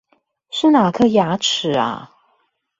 [0.49, 2.11] 是哪顆牙齒啊